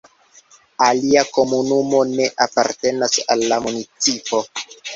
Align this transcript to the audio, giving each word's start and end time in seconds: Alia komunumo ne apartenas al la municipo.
Alia 0.85 1.23
komunumo 1.35 2.01
ne 2.15 2.27
apartenas 2.47 3.21
al 3.35 3.47
la 3.55 3.63
municipo. 3.69 4.45